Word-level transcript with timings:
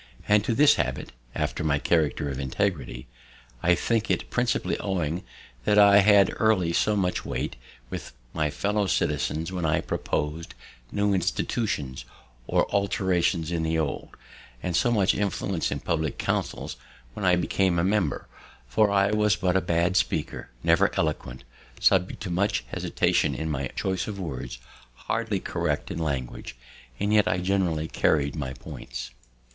And 0.27 0.43
to 0.45 0.55
this 0.55 0.77
habit 0.77 1.11
(after 1.35 1.63
my 1.63 1.77
character 1.77 2.27
of 2.27 2.39
integrity) 2.39 3.07
I 3.61 3.75
think 3.75 4.09
it 4.09 4.31
principally 4.31 4.75
owing 4.79 5.21
that 5.63 5.77
I 5.77 5.99
had 5.99 6.33
early 6.37 6.73
so 6.73 6.95
much 6.95 7.23
weight 7.23 7.55
with 7.91 8.11
my 8.33 8.49
fellow 8.49 8.87
citizens 8.87 9.51
when 9.51 9.63
I 9.63 9.79
proposed 9.79 10.55
new 10.91 11.13
institutions, 11.13 12.03
or 12.47 12.65
alterations 12.73 13.51
in 13.51 13.61
the 13.61 13.77
old, 13.77 14.17
and 14.63 14.75
so 14.75 14.89
much 14.89 15.13
influence 15.13 15.69
in 15.71 15.79
public 15.81 16.17
councils 16.17 16.77
when 17.13 17.23
I 17.23 17.35
became 17.35 17.77
a 17.77 17.83
member; 17.83 18.27
for 18.67 18.89
I 18.89 19.11
was 19.11 19.35
but 19.35 19.55
a 19.55 19.61
bad 19.61 19.95
speaker, 19.95 20.49
never 20.63 20.89
eloquent, 20.95 21.43
subject 21.79 22.23
to 22.23 22.31
much 22.31 22.63
hesitation 22.69 23.35
in 23.35 23.51
my 23.51 23.67
choice 23.75 24.07
of 24.07 24.19
words, 24.19 24.57
hardly 24.95 25.39
correct 25.39 25.91
in 25.91 25.99
language, 25.99 26.55
and 26.99 27.13
yet 27.13 27.27
I 27.27 27.37
generally 27.37 27.87
carried 27.87 28.35
my 28.35 28.53
points. 28.53 29.11